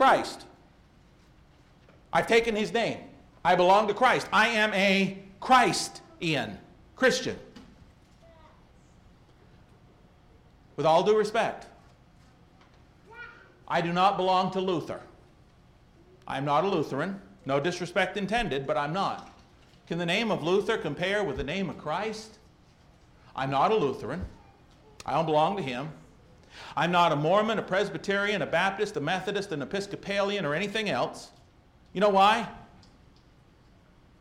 [0.00, 0.46] Christ.
[2.10, 3.00] I've taken his name.
[3.44, 4.28] I belong to Christ.
[4.32, 6.56] I am a Christian,
[6.96, 7.38] Christian.
[10.76, 11.66] With all due respect,
[13.68, 15.02] I do not belong to Luther.
[16.26, 17.20] I'm not a Lutheran.
[17.44, 19.30] No disrespect intended, but I'm not.
[19.86, 22.38] Can the name of Luther compare with the name of Christ?
[23.36, 24.24] I'm not a Lutheran.
[25.04, 25.90] I don't belong to him.
[26.76, 31.30] I'm not a Mormon, a Presbyterian, a Baptist, a Methodist, an Episcopalian, or anything else.
[31.92, 32.48] You know why?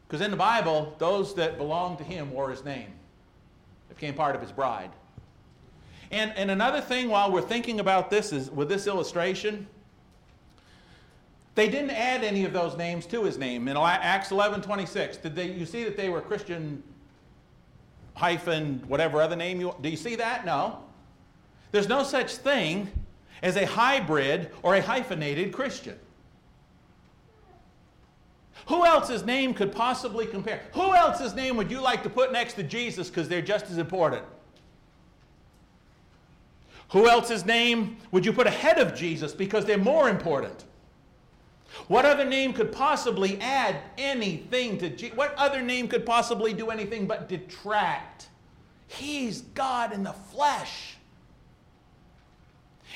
[0.08, 2.92] Because in the Bible, those that belonged to him wore his name.
[3.88, 4.92] They became part of his bride.
[6.12, 9.68] And, and another thing while we're thinking about this is with this illustration,
[11.54, 13.68] they didn't add any of those names to his name.
[13.68, 16.82] In Acts 11 26, did they, you see that they were Christian
[18.16, 20.46] hyphen whatever other name you do you see that?
[20.46, 20.84] No.
[21.72, 22.90] There's no such thing
[23.42, 25.98] as a hybrid or a hyphenated Christian.
[28.68, 30.62] Who else's name could possibly compare?
[30.74, 33.78] Who else's name would you like to put next to Jesus because they're just as
[33.78, 34.24] important?
[36.90, 40.66] Who else's name would you put ahead of Jesus because they're more important?
[41.88, 45.16] What other name could possibly add anything to Jesus?
[45.16, 48.28] What other name could possibly do anything but detract?
[48.88, 50.98] He's God in the flesh.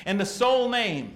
[0.06, 1.14] And the sole name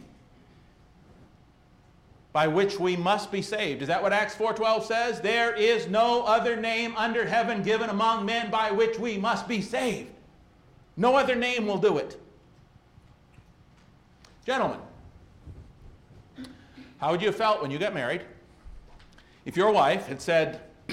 [2.33, 3.83] by which we must be saved.
[3.83, 5.21] Is that what Acts 4:12 says?
[5.21, 9.61] There is no other name under heaven given among men by which we must be
[9.61, 10.11] saved.
[10.97, 12.21] No other name will do it.
[14.45, 14.81] Gentlemen,
[16.99, 18.23] how would you have felt when you got married
[19.45, 20.61] if your wife had said,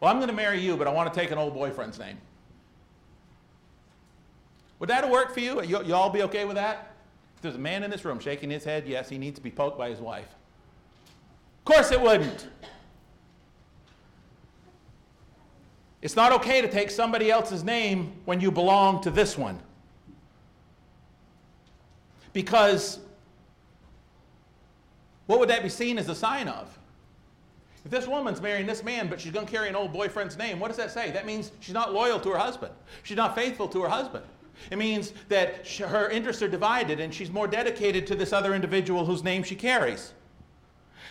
[0.00, 2.18] Well, I'm going to marry you, but I want to take an old boyfriend's name?
[4.78, 5.60] Would that have worked for you?
[5.62, 5.82] you?
[5.82, 6.87] You all be okay with that?
[7.40, 9.78] There's a man in this room shaking his head, yes, he needs to be poked
[9.78, 10.28] by his wife.
[11.58, 12.48] Of course it wouldn't.
[16.00, 19.58] It's not okay to take somebody else's name when you belong to this one.
[22.32, 23.00] Because
[25.26, 26.76] what would that be seen as a sign of?
[27.84, 30.60] If this woman's marrying this man, but she's going to carry an old boyfriend's name,
[30.60, 31.10] what does that say?
[31.10, 32.72] That means she's not loyal to her husband.
[33.02, 34.24] She's not faithful to her husband.
[34.70, 38.54] It means that she, her interests are divided and she's more dedicated to this other
[38.54, 40.12] individual whose name she carries.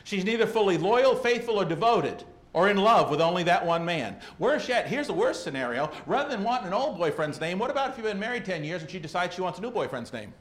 [0.03, 2.23] She's neither fully loyal, faithful, or devoted,
[2.53, 4.17] or in love with only that one man.
[4.39, 5.91] Worse yet, here's the worst scenario.
[6.05, 8.81] Rather than wanting an old boyfriend's name, what about if you've been married 10 years
[8.81, 10.33] and she decides she wants a new boyfriend's name?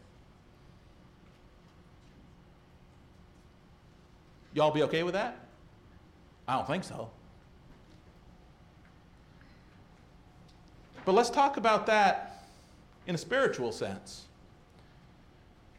[4.55, 5.39] Y'all be okay with that?
[6.49, 7.11] I don't think so.
[11.05, 12.26] But let's talk about that
[13.07, 14.25] in a spiritual sense.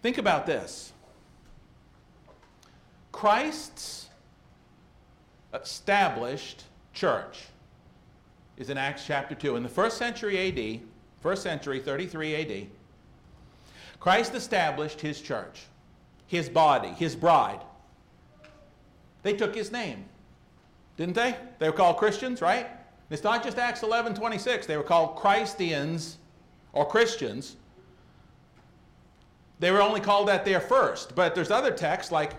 [0.02, 0.94] Think about this
[3.12, 4.08] Christ's
[5.54, 6.64] established
[6.94, 7.46] church
[8.58, 9.56] is in Acts chapter 2.
[9.56, 10.82] In the first century AD,
[11.22, 12.68] first century, 33 AD,
[14.00, 15.66] Christ established his church,
[16.28, 17.62] his body, his bride.
[19.24, 20.06] They took his name,
[20.96, 21.36] didn't they?
[21.60, 22.68] They were called Christians, right?
[23.10, 24.68] It's not just Acts 11 26.
[24.68, 26.18] They were called Christians
[26.78, 27.56] or Christians.
[29.60, 31.16] They were only called that there first.
[31.16, 32.34] But there's other texts like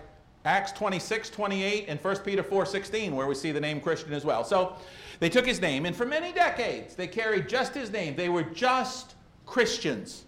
[0.45, 4.23] Acts 26 28 and 1 Peter 4 16 where we see the name Christian as
[4.23, 4.45] well.
[4.45, 4.77] So
[5.19, 8.15] they took his name, and for many decades they carried just his name.
[8.15, 9.15] They were just
[9.45, 10.23] Christians.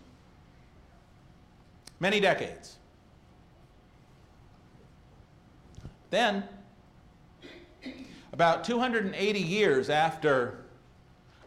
[2.01, 2.78] Many decades.
[6.09, 6.43] Then,
[8.34, 10.61] about 280 years after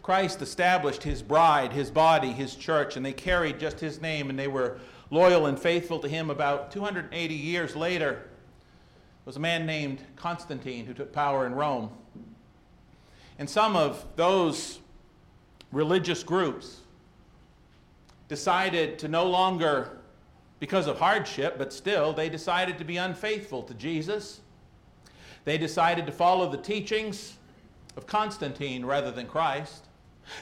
[0.05, 4.39] Christ established his bride, his body, his church, and they carried just his name and
[4.39, 4.79] they were
[5.11, 8.29] loyal and faithful to him, about 280 years later,
[9.25, 11.89] was a man named Constantine who took power in Rome.
[13.39, 14.81] And some of those
[15.73, 16.81] religious groups
[18.29, 19.99] decided to no longer,
[20.61, 24.43] because of hardship, but still, they decided to be unfaithful to Jesus
[25.45, 27.37] they decided to follow the teachings
[27.97, 29.89] of Constantine rather than Christ.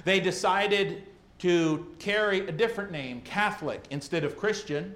[0.05, 1.05] They decided
[1.41, 4.95] to carry a different name, Catholic, instead of Christian.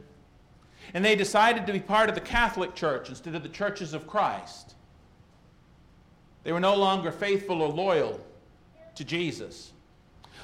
[0.95, 4.07] And they decided to be part of the Catholic Church instead of the churches of
[4.07, 4.74] Christ.
[6.45, 8.24] They were no longer faithful or loyal
[8.95, 9.72] to Jesus.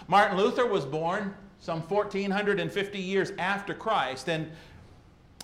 [0.08, 4.50] Martin Luther was born some 1450 years after Christ, and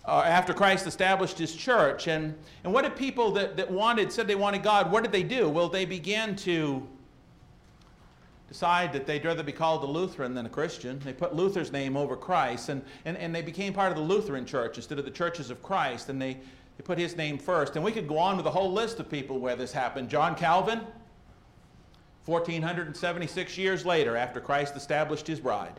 [0.05, 2.09] uh, after Christ established his church.
[2.09, 2.34] And,
[2.64, 5.49] and what did people that, that wanted, said they wanted God, what did they do?
[5.49, 6.84] Well, they began to
[8.49, 10.99] decide that they'd rather be called a Lutheran than a Christian.
[11.01, 14.46] They put Luther's name over Christ, and, and, and they became part of the Lutheran
[14.46, 17.76] church instead of the churches of Christ, and they, they put his name first.
[17.76, 20.09] And we could go on with a whole list of people where this happened.
[20.09, 20.80] John Calvin,
[22.24, 25.78] 1476 years later, after Christ established his bride.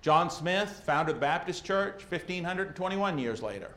[0.00, 3.70] John Smith founder of the Baptist Church 1521 years later.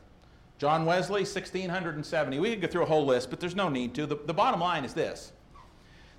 [0.58, 2.40] John Wesley, 1670.
[2.40, 4.06] We could go through a whole list, but there's no need to.
[4.06, 5.32] The, the bottom line is this.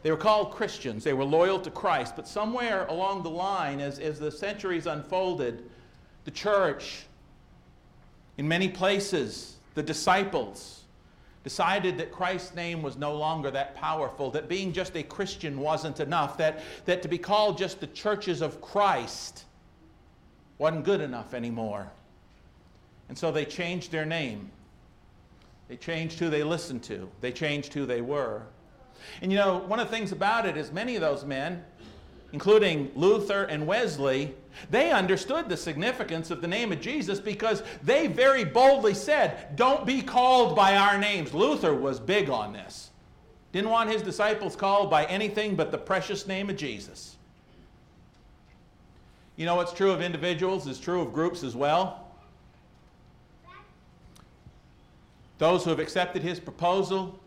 [0.03, 1.05] They were called Christians.
[1.05, 2.17] They were loyal to Christ.
[2.17, 5.71] But somewhere along the line, as, as the centuries unfolded,
[6.25, 7.05] the church,
[8.37, 10.83] in many places, the disciples,
[11.45, 16.01] decided that Christ's name was no longer that powerful, that being just a Christian wasn't
[16.01, 19.45] enough, that, that to be called just the churches of Christ
[20.59, 21.91] wasn't good enough anymore.
[23.09, 24.51] And so they changed their name.
[25.69, 27.11] They changed who they listened to.
[27.21, 28.43] They changed who they were.
[29.21, 31.65] And you know, one of the things about it is many of those men,
[32.33, 34.35] including Luther and Wesley,
[34.71, 39.87] they understood the significance of the name of Jesus because they very boldly said, Don't
[39.87, 41.33] be called by our names.
[41.33, 42.91] Luther was big on this.
[43.53, 47.17] Didn't want his disciples called by anything but the precious name of Jesus.
[49.37, 52.09] You know what's true of individuals is true of groups as well.
[55.39, 57.19] Those who have accepted his proposal,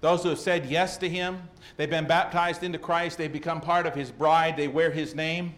[0.00, 1.42] those who have said yes to him,
[1.76, 5.54] they've been baptized into Christ, they've become part of his bride, they wear his name.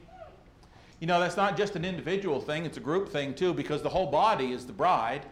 [0.99, 3.89] You know, that's not just an individual thing, it's a group thing too, because the
[3.89, 5.27] whole body is the bride.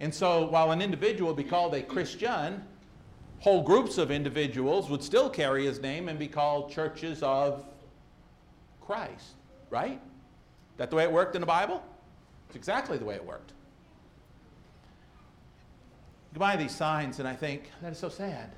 [0.00, 2.62] And so while an individual would be called a Christian,
[3.40, 7.64] whole groups of individuals would still carry his name and be called churches of
[8.80, 9.34] Christ,
[9.70, 10.00] right?
[10.76, 11.82] That the way it worked in the Bible?
[12.48, 13.52] It's exactly the way it worked.
[16.32, 18.50] You buy these signs, and I think, that is so sad.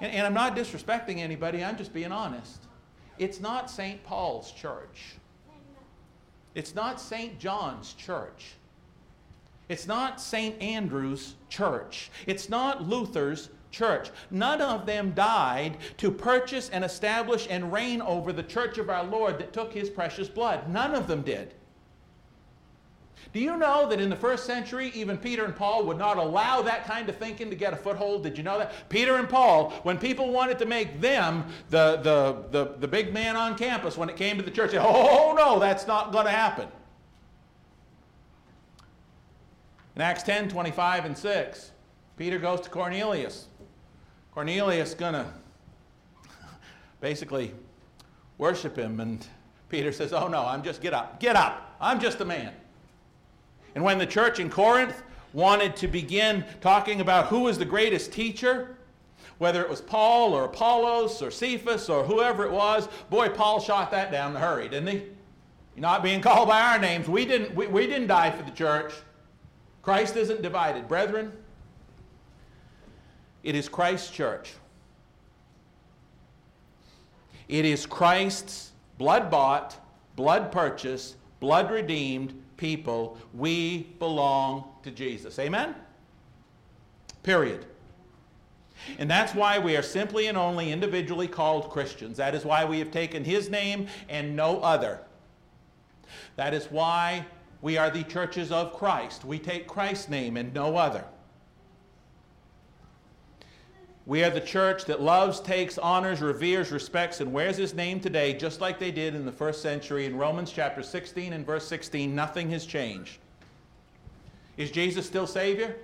[0.00, 2.62] And, and I'm not disrespecting anybody, I'm just being honest.
[3.18, 4.02] It's not St.
[4.04, 5.16] Paul's church.
[6.54, 7.38] It's not St.
[7.38, 8.54] John's church.
[9.68, 10.60] It's not St.
[10.60, 12.10] Andrew's church.
[12.26, 14.10] It's not Luther's church.
[14.30, 19.04] None of them died to purchase and establish and reign over the church of our
[19.04, 20.68] Lord that took his precious blood.
[20.68, 21.54] None of them did.
[23.32, 26.60] Do you know that in the first century, even Peter and Paul would not allow
[26.62, 28.22] that kind of thinking to get a foothold?
[28.24, 28.90] Did you know that?
[28.90, 33.36] Peter and Paul, when people wanted to make them the, the, the, the big man
[33.36, 36.68] on campus when it came to the church, oh, no, that's not going to happen.
[39.96, 41.70] In Acts 10 25 and 6,
[42.18, 43.46] Peter goes to Cornelius.
[44.34, 45.26] Cornelius going to
[47.00, 47.54] basically
[48.36, 49.26] worship him, and
[49.70, 52.52] Peter says, Oh no, I'm just, get up, get up, I'm just a man.
[53.74, 55.02] And when the church in Corinth
[55.32, 58.76] wanted to begin talking about who was the greatest teacher,
[59.38, 63.90] whether it was Paul or Apollos or Cephas or whoever it was, boy, Paul shot
[63.90, 65.02] that down in a hurry, didn't he?
[65.74, 67.08] You're not being called by our names.
[67.08, 68.92] We didn't, we, we didn't die for the church.
[69.80, 70.86] Christ isn't divided.
[70.86, 71.32] Brethren,
[73.42, 74.52] it is Christ's church.
[77.48, 79.76] It is Christ's blood bought,
[80.14, 83.18] blood purchased, blood redeemed people.
[83.34, 85.36] We belong to Jesus.
[85.40, 85.74] Amen?
[87.24, 87.66] Period.
[89.00, 92.16] And that's why we are simply and only individually called Christians.
[92.18, 95.00] That is why we have taken his name and no other.
[96.36, 97.26] That is why
[97.62, 99.24] we are the churches of Christ.
[99.24, 101.04] We take Christ's name and no other.
[104.04, 108.34] We are the church that loves, takes, honors, reveres, respects, and wears his name today,
[108.34, 110.06] just like they did in the first century.
[110.06, 113.18] In Romans chapter 16 and verse 16, nothing has changed.
[114.56, 115.76] Is Jesus still Savior?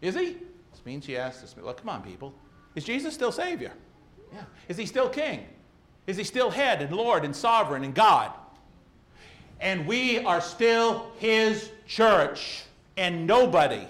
[0.00, 0.38] Is he?
[0.72, 1.40] This means yes.
[1.40, 2.34] This, look, come on, people.
[2.74, 3.72] Is Jesus still Savior?
[4.32, 4.42] Yeah.
[4.68, 5.46] Is he still King?
[6.06, 8.32] Is he still head and Lord and sovereign and God?
[9.60, 12.62] and we are still his church.
[12.96, 13.86] And nobody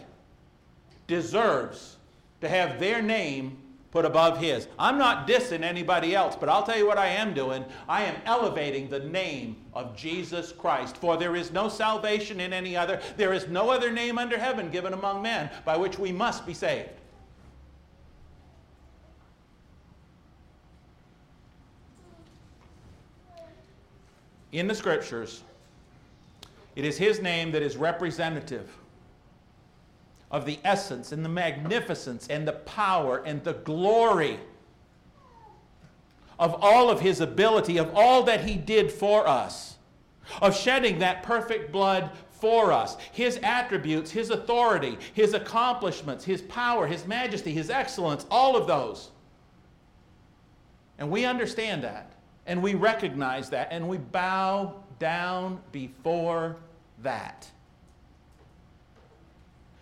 [1.06, 1.96] deserves
[2.40, 3.58] to have their name
[3.90, 4.68] put above his.
[4.78, 7.64] I'm not dissing anybody else, but I'll tell you what I am doing.
[7.88, 10.96] I am elevating the name of Jesus Christ.
[10.96, 14.70] For there is no salvation in any other, there is no other name under heaven
[14.70, 16.90] given among men by which we must be saved.
[24.52, 25.42] In the scriptures,
[26.74, 28.79] it is his name that is representative
[30.30, 34.38] of the essence and the magnificence and the power and the glory
[36.38, 39.76] of all of his ability, of all that he did for us,
[40.40, 42.96] of shedding that perfect blood for us.
[43.12, 49.10] His attributes, his authority, his accomplishments, his power, his majesty, his excellence, all of those.
[50.98, 52.12] And we understand that,
[52.46, 56.56] and we recognize that, and we bow down before
[57.02, 57.46] that.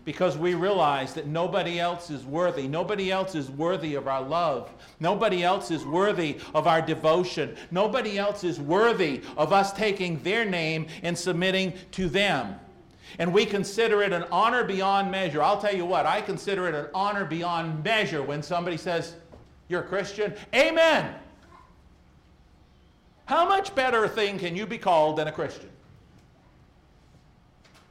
[0.09, 2.66] Because we realize that nobody else is worthy.
[2.66, 4.72] Nobody else is worthy of our love.
[5.00, 7.54] Nobody else is worthy of our devotion.
[7.70, 12.59] Nobody else is worthy of us taking their name and submitting to them.
[13.18, 15.42] And we consider it an honor beyond measure.
[15.42, 19.14] I'll tell you what, I consider it an honor beyond measure when somebody says,
[19.68, 20.32] You're a Christian?
[20.54, 21.16] Amen.
[23.26, 25.68] How much better a thing can you be called than a Christian?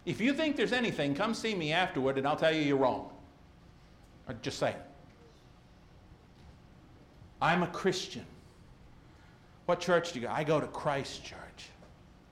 [0.08, 3.10] If you think there's anything, come see me afterward and I'll tell you you're wrong.
[4.41, 4.78] Just saying.
[7.41, 8.24] I'm a Christian.
[9.66, 10.32] What church do you go?
[10.32, 11.70] I go to Christ Church.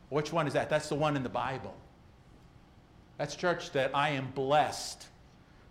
[0.07, 0.69] Which one is that?
[0.69, 1.75] That's the one in the Bible.
[3.17, 5.01] That's church that I am blessed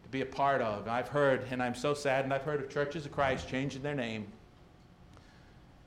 [0.03, 0.87] to be a part of.
[0.89, 3.95] I've heard, and I'm so sad, and I've heard of churches of Christ changing their
[3.95, 4.27] name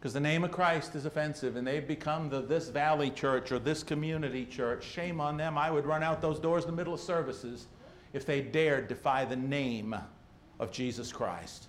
[0.07, 3.59] because the name of Christ is offensive and they've become the this valley church or
[3.59, 4.85] this community church.
[4.85, 5.57] Shame on them.
[5.57, 7.65] I would run out those doors in the middle of services
[8.13, 9.93] if they dared defy the name
[10.61, 11.67] of Jesus Christ.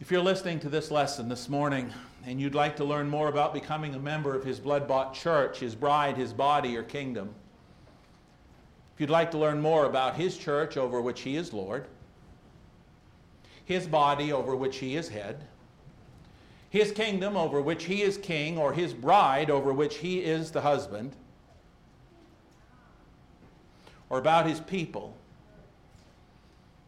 [0.00, 1.92] If you're listening to this lesson this morning
[2.24, 5.58] and you'd like to learn more about becoming a member of His blood bought church,
[5.58, 7.34] His bride, His body, or kingdom,
[8.94, 11.88] if you'd like to learn more about His church over which He is Lord,
[13.68, 15.44] His body over which He is head,
[16.70, 20.62] His kingdom over which He is king, or His bride over which He is the
[20.62, 21.14] husband,
[24.08, 25.14] or about His people,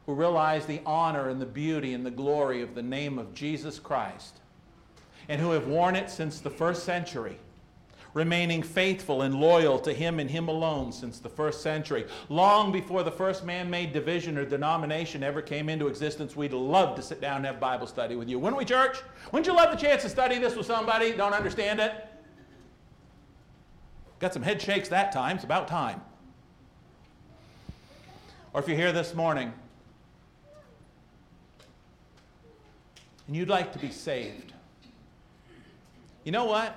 [0.07, 3.79] who realize the honor and the beauty and the glory of the name of Jesus
[3.79, 4.41] Christ,
[5.29, 7.39] and who have worn it since the first century
[8.15, 12.07] remaining faithful and loyal to Him and Him alone since the first century.
[12.29, 16.97] Long before the first man made division or denomination ever came into existence, we'd love
[16.97, 18.39] to sit down and have Bible study with you.
[18.39, 18.99] Wouldn't we, church?
[19.33, 21.13] Wouldn't you love the chance to study this with somebody?
[21.13, 21.93] Don't understand it?
[24.19, 25.37] Got some head shakes that time.
[25.37, 26.01] It's about time.
[28.53, 29.53] Or if you're here this morning
[33.27, 34.53] and you'd like to be saved,
[36.25, 36.77] you know what?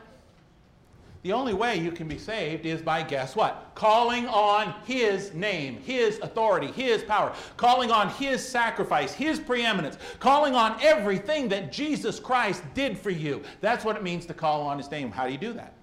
[1.24, 3.72] The only way you can be saved is by, guess what?
[3.76, 10.54] Calling on His name, His authority, His power, calling on His sacrifice, His preeminence, calling
[10.54, 13.42] on everything that Jesus Christ did for you.
[13.62, 15.12] That's what it means to call on His name.
[15.12, 15.74] How do you do that?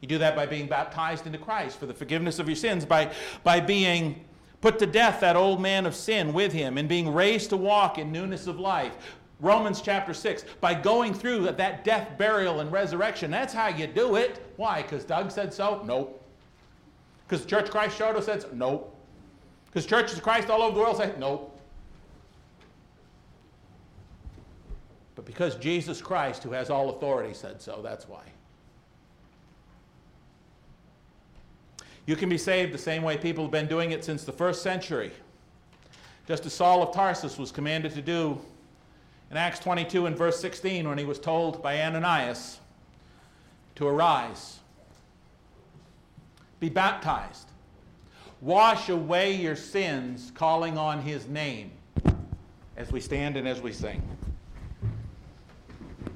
[0.00, 3.12] You do that by being baptized into Christ for the forgiveness of your sins, by,
[3.44, 4.24] by being
[4.60, 7.96] put to death that old man of sin with Him, and being raised to walk
[7.98, 8.96] in newness of life.
[9.44, 13.30] Romans chapter 6, by going through that death, burial, and resurrection.
[13.30, 14.42] That's how you do it.
[14.56, 14.82] Why?
[14.82, 15.82] Because Doug said so?
[15.84, 16.20] Nope.
[17.28, 18.90] Because Church Christ showed us said Nope.
[19.66, 21.50] Because churches of Christ all over the world say nope.
[25.16, 28.22] But because Jesus Christ, who has all authority, said so, that's why.
[32.06, 34.62] You can be saved the same way people have been doing it since the first
[34.62, 35.10] century.
[36.28, 38.40] Just as Saul of Tarsus was commanded to do
[39.30, 42.60] in Acts 22 and verse 16 when he was told by Ananias
[43.74, 44.60] to arise,
[46.60, 47.48] be baptized,
[48.40, 51.72] wash away your sins, calling on his name
[52.76, 54.02] as we stand and as we sing.